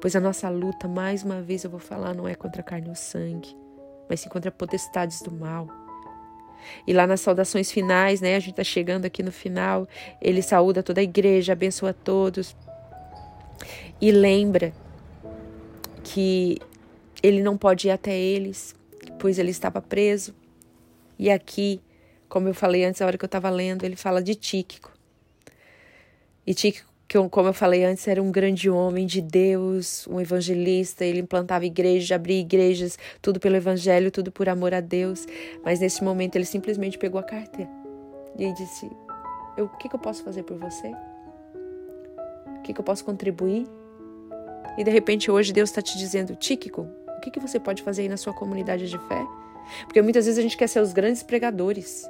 Pois 0.00 0.14
a 0.16 0.20
nossa 0.20 0.48
luta, 0.48 0.88
mais 0.88 1.22
uma 1.22 1.40
vez 1.40 1.64
eu 1.64 1.70
vou 1.70 1.80
falar, 1.80 2.14
não 2.14 2.26
é 2.26 2.34
contra 2.34 2.60
a 2.60 2.64
carne 2.64 2.88
ou 2.88 2.94
sangue, 2.94 3.56
mas 4.08 4.20
sim 4.20 4.28
contra 4.28 4.50
potestades 4.50 5.22
do 5.22 5.30
mal. 5.30 5.68
E 6.86 6.92
lá 6.92 7.06
nas 7.06 7.20
saudações 7.20 7.70
finais, 7.70 8.20
né? 8.20 8.36
A 8.36 8.40
gente 8.40 8.50
está 8.50 8.64
chegando 8.64 9.04
aqui 9.04 9.22
no 9.22 9.32
final. 9.32 9.86
Ele 10.20 10.42
saúda 10.42 10.82
toda 10.82 11.00
a 11.00 11.04
igreja, 11.04 11.52
abençoa 11.52 11.92
todos. 11.92 12.56
E 14.00 14.10
lembra 14.10 14.72
que 16.08 16.58
ele 17.22 17.42
não 17.42 17.56
pode 17.58 17.88
ir 17.88 17.90
até 17.90 18.16
eles, 18.16 18.74
pois 19.18 19.38
ele 19.38 19.50
estava 19.50 19.80
preso. 19.80 20.34
E 21.18 21.30
aqui, 21.30 21.80
como 22.28 22.48
eu 22.48 22.54
falei 22.54 22.84
antes, 22.84 23.02
a 23.02 23.06
hora 23.06 23.18
que 23.18 23.24
eu 23.24 23.28
estava 23.28 23.50
lendo, 23.50 23.84
ele 23.84 23.96
fala 23.96 24.22
de 24.22 24.34
Tíquico. 24.34 24.92
E 26.46 26.54
Tíquico 26.54 26.88
como 27.30 27.48
eu 27.48 27.54
falei 27.54 27.86
antes, 27.86 28.06
era 28.06 28.22
um 28.22 28.30
grande 28.30 28.68
homem 28.68 29.06
de 29.06 29.22
Deus, 29.22 30.06
um 30.08 30.20
evangelista. 30.20 31.06
Ele 31.06 31.20
implantava 31.20 31.64
igrejas, 31.64 32.12
abria 32.12 32.38
igrejas, 32.38 32.98
tudo 33.22 33.40
pelo 33.40 33.56
evangelho, 33.56 34.10
tudo 34.10 34.30
por 34.30 34.46
amor 34.46 34.74
a 34.74 34.80
Deus. 34.82 35.26
Mas 35.64 35.80
nesse 35.80 36.04
momento 36.04 36.36
ele 36.36 36.44
simplesmente 36.44 36.98
pegou 36.98 37.18
a 37.18 37.22
carta 37.22 37.66
e 38.38 38.52
disse: 38.52 38.90
eu, 39.56 39.64
O 39.64 39.76
que, 39.78 39.88
que 39.88 39.96
eu 39.96 39.98
posso 39.98 40.22
fazer 40.22 40.42
por 40.42 40.58
você? 40.58 40.88
O 42.58 42.62
que, 42.62 42.74
que 42.74 42.80
eu 42.80 42.84
posso 42.84 43.02
contribuir? 43.06 43.66
E 44.76 44.84
de 44.84 44.90
repente 44.90 45.30
hoje 45.30 45.52
Deus 45.52 45.70
está 45.70 45.82
te 45.82 45.98
dizendo: 45.98 46.36
Tíquico, 46.36 46.82
o 47.16 47.20
que, 47.20 47.30
que 47.30 47.40
você 47.40 47.58
pode 47.58 47.82
fazer 47.82 48.02
aí 48.02 48.08
na 48.08 48.16
sua 48.16 48.32
comunidade 48.32 48.88
de 48.88 48.98
fé? 49.08 49.26
Porque 49.84 50.00
muitas 50.00 50.24
vezes 50.24 50.38
a 50.38 50.42
gente 50.42 50.56
quer 50.56 50.68
ser 50.68 50.80
os 50.80 50.92
grandes 50.92 51.22
pregadores. 51.22 52.08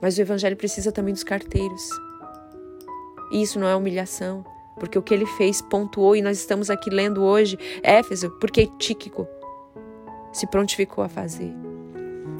Mas 0.00 0.16
o 0.16 0.20
evangelho 0.20 0.56
precisa 0.56 0.90
também 0.90 1.12
dos 1.12 1.24
carteiros. 1.24 1.88
E 3.30 3.42
isso 3.42 3.58
não 3.58 3.68
é 3.68 3.76
humilhação, 3.76 4.44
porque 4.78 4.98
o 4.98 5.02
que 5.02 5.14
ele 5.14 5.26
fez 5.26 5.62
pontuou 5.62 6.16
e 6.16 6.22
nós 6.22 6.38
estamos 6.38 6.70
aqui 6.70 6.90
lendo 6.90 7.22
hoje 7.22 7.58
Éfeso, 7.82 8.30
porque 8.40 8.66
Tíquico 8.78 9.28
se 10.32 10.46
prontificou 10.46 11.04
a 11.04 11.08
fazer. 11.08 11.54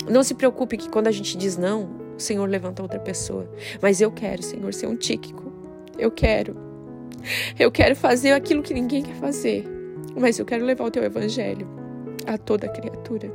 Não 0.09 0.23
se 0.23 0.35
preocupe 0.35 0.77
que 0.77 0.89
quando 0.89 1.07
a 1.07 1.13
gente 1.13 1.37
diz 1.37 1.57
não, 1.57 1.89
o 2.17 2.21
Senhor 2.21 2.49
levanta 2.49 2.83
outra 2.83 2.99
pessoa. 2.99 3.49
Mas 3.81 4.01
eu 4.01 4.11
quero, 4.11 4.43
Senhor, 4.43 4.73
ser 4.75 4.87
um 4.87 4.97
Tíquico. 4.97 5.53
Eu 5.99 6.11
quero. 6.11 6.70
Eu 7.59 7.71
quero 7.71 7.95
fazer 7.95 8.33
aquilo 8.33 8.62
que 8.62 8.75
ninguém 8.75 9.03
quer 9.03 9.15
fazer. 9.15 9.65
Mas 10.17 10.39
eu 10.39 10.45
quero 10.45 10.65
levar 10.65 10.85
o 10.85 10.91
teu 10.91 11.03
evangelho 11.03 11.67
a 12.27 12.37
toda 12.37 12.69
criatura. 12.69 13.31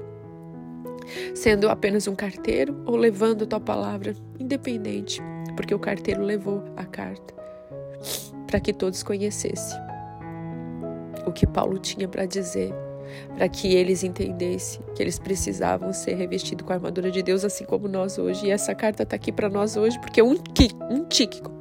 Sendo 1.33 1.69
apenas 1.69 2.07
um 2.07 2.15
carteiro 2.15 2.81
ou 2.85 2.95
levando 2.95 3.43
a 3.43 3.47
tua 3.47 3.59
palavra, 3.59 4.15
independente, 4.39 5.21
porque 5.55 5.73
o 5.73 5.79
carteiro 5.79 6.23
levou 6.23 6.63
a 6.75 6.83
carta 6.83 7.33
para 8.47 8.59
que 8.59 8.73
todos 8.73 9.03
conhecessem 9.03 9.77
o 11.25 11.31
que 11.31 11.47
Paulo 11.47 11.79
tinha 11.79 12.07
para 12.07 12.25
dizer, 12.25 12.73
para 13.35 13.47
que 13.47 13.73
eles 13.73 14.03
entendessem 14.03 14.81
que 14.95 15.01
eles 15.01 15.19
precisavam 15.19 15.91
ser 15.93 16.15
revestidos 16.15 16.65
com 16.65 16.73
a 16.73 16.75
armadura 16.75 17.11
de 17.11 17.21
Deus, 17.21 17.43
assim 17.43 17.65
como 17.65 17.87
nós 17.87 18.17
hoje. 18.17 18.47
E 18.47 18.51
essa 18.51 18.73
carta 18.73 19.03
está 19.03 19.15
aqui 19.15 19.31
para 19.31 19.49
nós 19.49 19.75
hoje, 19.75 19.99
porque 19.99 20.21
um, 20.21 20.35
um 20.89 21.03
Tíquico 21.05 21.51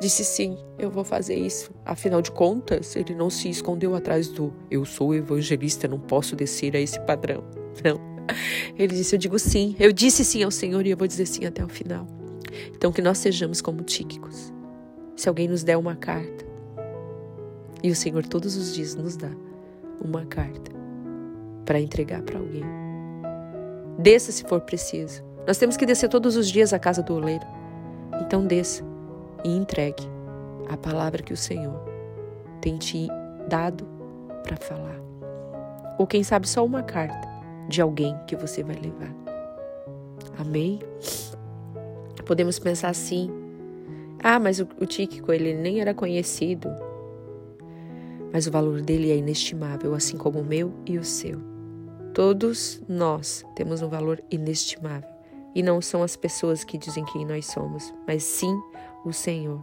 disse 0.00 0.24
sim, 0.24 0.56
eu 0.78 0.90
vou 0.90 1.04
fazer 1.04 1.34
isso. 1.34 1.70
Afinal 1.84 2.20
de 2.22 2.30
contas, 2.30 2.96
ele 2.96 3.14
não 3.14 3.30
se 3.30 3.48
escondeu 3.48 3.94
atrás 3.94 4.28
do 4.28 4.52
eu 4.70 4.84
sou 4.84 5.14
evangelista, 5.14 5.86
não 5.86 5.98
posso 5.98 6.34
descer 6.34 6.74
a 6.76 6.80
esse 6.80 7.00
padrão. 7.00 7.44
Não. 7.82 8.12
Ele 8.78 8.94
disse: 8.94 9.16
Eu 9.16 9.18
digo 9.18 9.38
sim, 9.38 9.74
eu 9.80 9.92
disse 9.92 10.24
sim 10.24 10.42
ao 10.42 10.50
Senhor 10.50 10.86
e 10.86 10.90
eu 10.90 10.96
vou 10.96 11.08
dizer 11.08 11.26
sim 11.26 11.44
até 11.44 11.64
o 11.64 11.68
final. 11.68 12.06
Então, 12.68 12.92
que 12.92 13.02
nós 13.02 13.18
sejamos 13.18 13.60
como 13.60 13.82
Tíquicos 13.82 14.52
se 15.16 15.28
alguém 15.28 15.48
nos 15.48 15.62
der 15.62 15.76
uma 15.76 15.94
carta, 15.94 16.44
e 17.82 17.90
o 17.90 17.94
Senhor 17.94 18.26
todos 18.26 18.56
os 18.56 18.74
dias 18.74 18.94
nos 18.94 19.16
dá 19.16 19.30
uma 20.00 20.24
carta 20.26 20.81
para 21.72 21.80
entregar 21.80 22.20
para 22.20 22.38
alguém. 22.38 22.62
Desça 23.98 24.30
se 24.30 24.44
for 24.44 24.60
preciso. 24.60 25.24
Nós 25.46 25.56
temos 25.56 25.74
que 25.74 25.86
descer 25.86 26.06
todos 26.10 26.36
os 26.36 26.50
dias 26.50 26.74
à 26.74 26.78
casa 26.78 27.02
do 27.02 27.14
oleiro. 27.14 27.46
Então 28.20 28.46
desça 28.46 28.84
e 29.42 29.56
entregue 29.56 30.06
a 30.68 30.76
palavra 30.76 31.22
que 31.22 31.32
o 31.32 31.36
Senhor 31.36 31.82
tem 32.60 32.76
te 32.76 33.08
dado 33.48 33.88
para 34.42 34.54
falar. 34.58 35.00
Ou 35.98 36.06
quem 36.06 36.22
sabe 36.22 36.46
só 36.46 36.62
uma 36.62 36.82
carta 36.82 37.26
de 37.70 37.80
alguém 37.80 38.14
que 38.26 38.36
você 38.36 38.62
vai 38.62 38.76
levar. 38.76 39.10
Amém? 40.38 40.78
Podemos 42.26 42.58
pensar 42.58 42.90
assim: 42.90 43.30
ah, 44.22 44.38
mas 44.38 44.60
o, 44.60 44.68
o 44.78 44.84
Tíquico, 44.84 45.32
ele 45.32 45.54
nem 45.54 45.80
era 45.80 45.94
conhecido. 45.94 46.68
Mas 48.30 48.46
o 48.46 48.50
valor 48.50 48.82
dele 48.82 49.10
é 49.10 49.16
inestimável, 49.16 49.94
assim 49.94 50.18
como 50.18 50.38
o 50.38 50.44
meu 50.44 50.70
e 50.84 50.98
o 50.98 51.04
seu. 51.04 51.51
Todos 52.14 52.82
nós 52.86 53.44
temos 53.54 53.80
um 53.80 53.88
valor 53.88 54.22
inestimável. 54.30 55.08
E 55.54 55.62
não 55.62 55.80
são 55.80 56.02
as 56.02 56.16
pessoas 56.16 56.64
que 56.64 56.78
dizem 56.78 57.04
quem 57.06 57.24
nós 57.24 57.46
somos, 57.46 57.92
mas 58.06 58.22
sim 58.22 58.58
o 59.04 59.12
Senhor. 59.12 59.62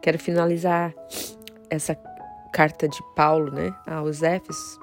Quero 0.00 0.18
finalizar 0.18 0.94
essa 1.70 1.94
carta 2.52 2.88
de 2.88 3.02
Paulo, 3.14 3.50
né, 3.50 3.74
aos 3.86 4.22
Éfesos, 4.22 4.78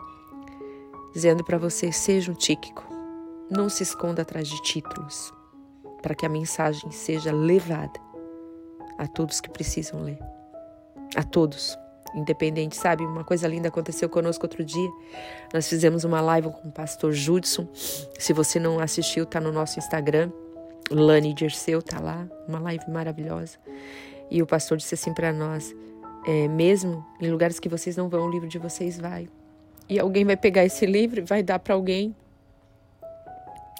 dizendo 1.13 1.43
para 1.43 1.57
você: 1.57 1.91
seja 1.91 2.31
um 2.31 2.35
Tíquico. 2.35 2.83
Não 3.49 3.67
se 3.67 3.83
esconda 3.83 4.21
atrás 4.21 4.47
de 4.47 4.61
títulos, 4.61 5.33
para 6.01 6.15
que 6.15 6.25
a 6.25 6.29
mensagem 6.29 6.89
seja 6.89 7.33
levada 7.33 7.99
a 8.97 9.07
todos 9.07 9.41
que 9.41 9.49
precisam 9.49 10.03
ler. 10.03 10.19
A 11.15 11.23
todos, 11.23 11.77
independente, 12.15 12.75
sabe? 12.75 13.05
Uma 13.05 13.23
coisa 13.23 13.47
linda 13.47 13.67
aconteceu 13.67 14.09
conosco 14.09 14.45
outro 14.45 14.63
dia. 14.63 14.89
Nós 15.53 15.67
fizemos 15.67 16.03
uma 16.03 16.21
live 16.21 16.49
com 16.49 16.69
o 16.69 16.71
pastor 16.71 17.11
Judson. 17.11 17.67
Se 17.73 18.33
você 18.33 18.59
não 18.59 18.79
assistiu, 18.79 19.25
tá 19.25 19.39
no 19.39 19.51
nosso 19.51 19.79
Instagram. 19.79 20.31
Lani 20.89 21.33
Dirceu 21.33 21.81
tá 21.81 21.99
lá, 21.99 22.27
uma 22.47 22.59
live 22.59 22.89
maravilhosa. 22.89 23.57
E 24.29 24.41
o 24.41 24.45
pastor 24.45 24.77
disse 24.77 24.95
assim 24.95 25.13
para 25.13 25.31
nós: 25.31 25.75
é, 26.25 26.47
mesmo 26.47 27.05
em 27.19 27.29
lugares 27.29 27.59
que 27.59 27.69
vocês 27.69 27.95
não 27.95 28.09
vão, 28.09 28.25
o 28.25 28.29
livro 28.29 28.47
de 28.47 28.57
vocês 28.57 28.97
vai. 28.97 29.29
E 29.89 29.99
alguém 29.99 30.23
vai 30.23 30.37
pegar 30.37 30.65
esse 30.65 30.85
livro 30.85 31.19
e 31.19 31.23
vai 31.23 31.43
dar 31.43 31.59
para 31.59 31.73
alguém. 31.73 32.15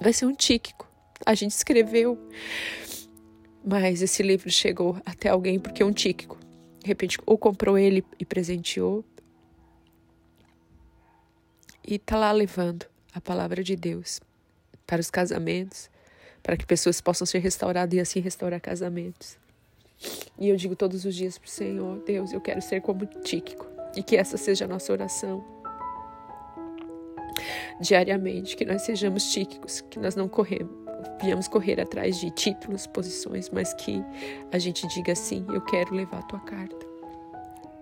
Vai 0.02 0.12
ser 0.12 0.26
um 0.26 0.34
tíquico. 0.34 0.88
A 1.24 1.34
gente 1.34 1.52
escreveu, 1.52 2.18
mas 3.64 4.02
esse 4.02 4.22
livro 4.22 4.50
chegou 4.50 4.96
até 5.06 5.28
alguém 5.28 5.58
porque 5.58 5.82
é 5.82 5.86
um 5.86 5.92
tíquico. 5.92 6.36
De 6.82 6.88
repente, 6.88 7.16
ou 7.24 7.38
comprou 7.38 7.78
ele 7.78 8.04
e 8.18 8.24
presenteou, 8.24 9.04
e 11.86 11.98
tá 11.98 12.16
lá 12.16 12.32
levando 12.32 12.86
a 13.14 13.20
palavra 13.20 13.62
de 13.62 13.76
Deus 13.76 14.20
para 14.86 15.00
os 15.00 15.10
casamentos, 15.10 15.90
para 16.42 16.56
que 16.56 16.66
pessoas 16.66 17.00
possam 17.00 17.26
ser 17.26 17.38
restauradas 17.38 17.94
e 17.94 18.00
assim 18.00 18.20
restaurar 18.20 18.60
casamentos. 18.60 19.36
E 20.38 20.48
eu 20.48 20.56
digo 20.56 20.74
todos 20.74 21.04
os 21.04 21.14
dias 21.14 21.38
para 21.38 21.46
o 21.46 21.50
Senhor, 21.50 22.02
Deus, 22.04 22.32
eu 22.32 22.40
quero 22.40 22.60
ser 22.60 22.80
como 22.80 23.06
Tíquico. 23.06 23.66
E 23.94 24.02
que 24.02 24.16
essa 24.16 24.36
seja 24.36 24.64
a 24.64 24.68
nossa 24.68 24.92
oração. 24.92 25.44
Diariamente, 27.80 28.56
que 28.56 28.64
nós 28.64 28.82
sejamos 28.82 29.30
tíquicos, 29.30 29.82
que 29.82 29.98
nós 29.98 30.16
não 30.16 30.28
corremos, 30.28 30.81
viemos 31.20 31.48
correr 31.48 31.80
atrás 31.80 32.18
de 32.18 32.30
títulos, 32.30 32.86
posições, 32.86 33.50
mas 33.50 33.72
que 33.74 34.02
a 34.50 34.58
gente 34.58 34.86
diga 34.88 35.12
assim: 35.12 35.44
eu 35.48 35.60
quero 35.60 35.94
levar 35.94 36.18
a 36.18 36.22
tua 36.22 36.40
carta. 36.40 36.86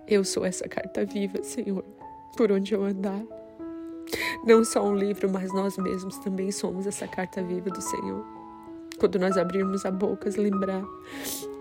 Eu 0.06 0.24
sou 0.24 0.44
essa 0.44 0.68
carta 0.68 1.04
viva, 1.04 1.42
Senhor, 1.42 1.84
por 2.36 2.50
onde 2.50 2.74
eu 2.74 2.84
andar. 2.84 3.22
Não 4.44 4.64
só 4.64 4.82
um 4.82 4.94
livro, 4.94 5.30
mas 5.30 5.52
nós 5.52 5.76
mesmos 5.78 6.18
também 6.18 6.50
somos 6.50 6.86
essa 6.86 7.06
carta 7.06 7.42
viva 7.42 7.70
do 7.70 7.80
Senhor. 7.80 8.24
Quando 8.98 9.18
nós 9.18 9.36
abrirmos 9.36 9.86
a 9.86 9.90
boca, 9.90 10.28
lembrar 10.36 10.82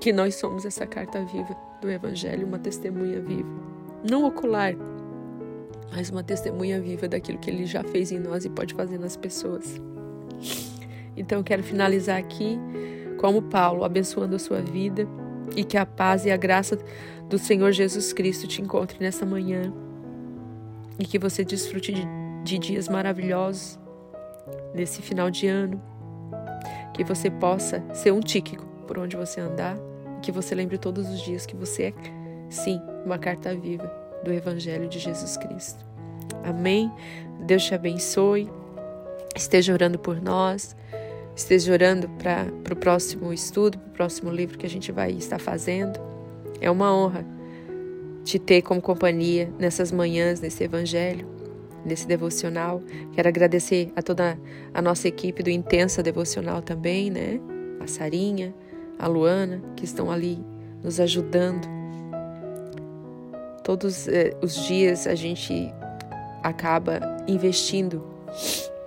que 0.02 0.12
nós 0.12 0.36
somos 0.36 0.66
essa 0.66 0.88
carta 0.88 1.24
viva 1.24 1.56
do 1.82 1.90
Evangelho, 1.90 2.48
uma 2.48 2.60
testemunha 2.60 3.22
viva. 3.22 3.50
Não 4.10 4.26
ocular, 4.26 4.74
mas 5.92 6.10
uma 6.10 6.24
testemunha 6.24 6.82
viva 6.82 7.08
daquilo 7.08 7.38
que 7.38 7.50
Ele 7.50 7.66
já 7.66 7.84
fez 7.84 8.12
em 8.12 8.20
nós 8.20 8.46
e 8.46 8.50
pode 8.50 8.74
fazer 8.74 8.98
nas 8.98 9.16
pessoas. 9.16 9.80
Então, 11.20 11.40
eu 11.40 11.44
quero 11.44 11.62
finalizar 11.62 12.18
aqui, 12.18 12.58
como 13.18 13.42
Paulo, 13.44 13.84
abençoando 13.84 14.36
a 14.36 14.40
sua 14.40 14.62
vida 14.62 15.06
e 15.56 15.64
que 15.64 15.78
a 15.78 15.86
paz 15.86 16.26
e 16.26 16.32
a 16.32 16.38
graça 16.38 16.78
do 17.28 17.38
Senhor 17.38 17.72
Jesus 17.72 18.14
Cristo 18.14 18.48
te 18.48 18.62
encontre 18.62 18.98
nessa 19.00 19.26
manhã 19.26 19.74
e 20.98 21.06
que 21.06 21.20
você 21.20 21.44
desfrute 21.44 21.94
de, 21.94 22.06
de 22.44 22.58
dias 22.58 22.88
maravilhosos 22.88 23.78
nesse 24.74 25.02
final 25.02 25.30
de 25.30 25.48
ano. 25.48 25.82
Que 26.94 27.04
você 27.04 27.30
possa 27.30 27.84
ser 27.94 28.12
um 28.12 28.20
tíquico 28.20 28.66
por 28.88 28.98
onde 28.98 29.16
você 29.16 29.40
andar 29.40 29.78
e 30.18 30.22
que 30.22 30.32
você 30.32 30.56
lembre 30.56 30.78
todos 30.78 31.08
os 31.10 31.22
dias 31.22 31.46
que 31.46 31.56
você 31.56 31.84
é, 31.84 31.94
sim, 32.50 32.82
uma 33.06 33.18
carta 33.18 33.54
viva 33.56 33.92
do 34.24 34.34
Evangelho 34.34 34.88
de 34.88 35.00
Jesus 35.00 35.38
Cristo. 35.38 35.86
Amém? 36.44 36.92
Deus 37.46 37.64
te 37.64 37.74
abençoe. 37.74 38.50
Esteja 39.36 39.72
orando 39.72 39.98
por 39.98 40.22
nós 40.22 40.76
esteja 41.40 41.72
orando 41.72 42.10
para 42.10 42.74
o 42.74 42.76
próximo 42.76 43.32
estudo, 43.32 43.78
para 43.78 43.88
o 43.88 43.94
próximo 43.94 44.30
livro 44.30 44.58
que 44.58 44.66
a 44.66 44.70
gente 44.70 44.92
vai 44.92 45.12
estar 45.12 45.40
fazendo. 45.40 45.98
É 46.60 46.70
uma 46.70 46.94
honra 46.94 47.26
te 48.26 48.38
ter 48.38 48.62
como 48.62 48.82
companhia 48.82 49.50
nessas 49.58 49.90
manhãs, 49.90 50.42
nesse 50.42 50.66
evangelho, 50.66 51.26
nesse 51.86 52.06
devocional. 52.06 52.82
Quero 53.14 53.30
agradecer 53.30 53.90
a 53.96 54.02
toda 54.02 54.38
a 54.74 54.82
nossa 54.82 55.08
equipe 55.08 55.42
do 55.42 55.50
Intensa 55.50 56.04
Devocional 56.04 56.62
também, 56.62 57.10
né? 57.10 57.40
A 57.80 57.88
Sarinha, 57.88 58.54
a 59.00 59.08
Luana, 59.08 59.62
que 59.78 59.86
estão 59.86 60.12
ali 60.12 60.44
nos 60.84 61.00
ajudando. 61.00 61.66
Todos 63.64 64.10
eh, 64.10 64.36
os 64.42 64.68
dias 64.68 65.08
a 65.08 65.16
gente 65.16 65.74
acaba 66.44 67.00
investindo 67.28 68.04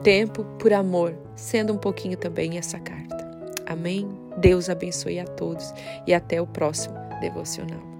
tempo 0.02 0.44
por 0.58 0.72
amor, 0.72 1.14
sendo 1.42 1.72
um 1.72 1.78
pouquinho 1.78 2.16
também 2.16 2.56
essa 2.56 2.78
carta. 2.78 3.30
Amém? 3.66 4.08
Deus 4.38 4.70
abençoe 4.70 5.18
a 5.18 5.24
todos 5.24 5.74
e 6.06 6.14
até 6.14 6.40
o 6.40 6.46
próximo 6.46 6.94
devocional. 7.20 7.91